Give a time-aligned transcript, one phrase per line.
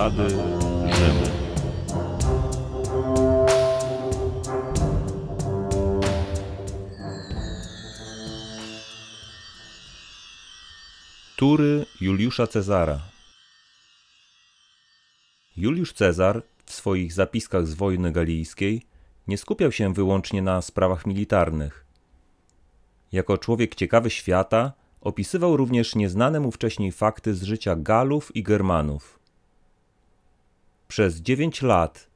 [0.00, 1.26] ślady Rzymu.
[11.36, 13.00] Tury Juliusza Cezara
[15.56, 18.82] Juliusz Cezar w swoich zapiskach z wojny galijskiej
[19.28, 21.84] nie skupiał się wyłącznie na sprawach militarnych.
[23.12, 29.19] Jako człowiek ciekawy świata opisywał również nieznane mu wcześniej fakty z życia Galów i Germanów.
[30.90, 32.10] Przez dziewięć lat,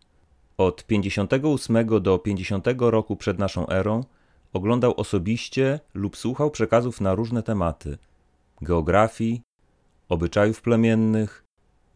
[0.58, 4.04] od 58 do 50 roku przed naszą erą,
[4.52, 7.98] oglądał osobiście lub słuchał przekazów na różne tematy
[8.62, 9.42] geografii,
[10.08, 11.44] obyczajów plemiennych,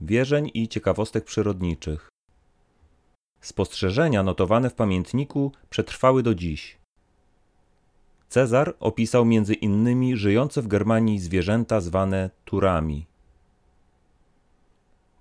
[0.00, 2.08] wierzeń i ciekawostek przyrodniczych.
[3.40, 6.78] Spostrzeżenia notowane w pamiętniku przetrwały do dziś.
[8.28, 13.07] Cezar opisał między innymi żyjące w Germanii zwierzęta zwane turami.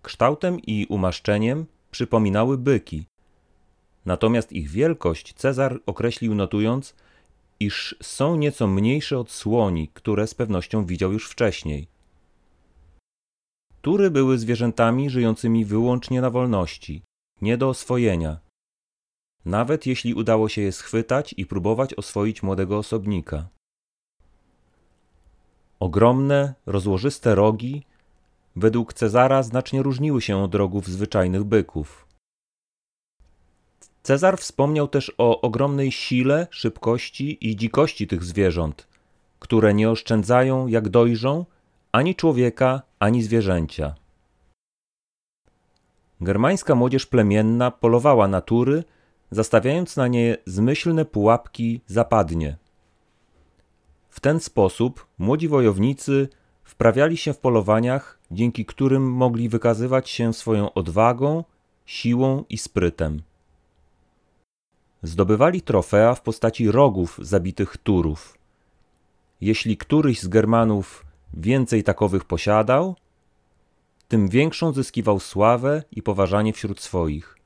[0.07, 3.05] Kształtem i umaszczeniem przypominały byki,
[4.05, 6.95] natomiast ich wielkość Cezar określił notując,
[7.59, 11.87] iż są nieco mniejsze od słoni, które z pewnością widział już wcześniej.
[13.81, 17.01] Tury były zwierzętami żyjącymi wyłącznie na wolności,
[17.41, 18.39] nie do oswojenia.
[19.45, 23.47] Nawet jeśli udało się je schwytać i próbować oswoić młodego osobnika.
[25.79, 27.83] Ogromne, rozłożyste rogi
[28.57, 32.07] według Cezara znacznie różniły się od rogów zwyczajnych byków.
[34.03, 38.87] Cezar wspomniał też o ogromnej sile, szybkości i dzikości tych zwierząt,
[39.39, 41.45] które nie oszczędzają, jak dojrzą,
[41.91, 43.95] ani człowieka, ani zwierzęcia.
[46.21, 48.83] Germańska młodzież plemienna polowała na tury,
[49.31, 52.57] zastawiając na nie zmyślne pułapki zapadnie.
[54.09, 56.29] W ten sposób młodzi wojownicy
[56.67, 61.43] wprawiali się w polowaniach, dzięki którym mogli wykazywać się swoją odwagą,
[61.85, 63.21] siłą i sprytem.
[65.03, 68.37] Zdobywali trofea w postaci rogów zabitych turów.
[69.41, 72.95] Jeśli któryś z Germanów więcej takowych posiadał,
[74.07, 77.37] tym większą zyskiwał sławę i poważanie wśród swoich.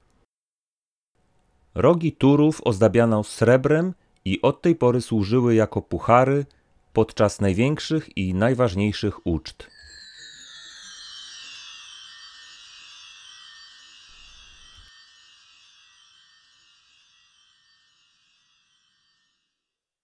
[1.76, 3.94] Rogi turów ozdabiano srebrem
[4.26, 6.46] i od tej pory służyły jako puchary
[6.94, 9.68] podczas największych i najważniejszych uczt.